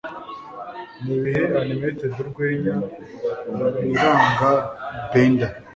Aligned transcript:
Nibihe 1.03 1.41
Animated 1.59 2.13
Urwenya 2.21 2.75
Ibiranga 3.49 4.51
Bender? 5.11 5.51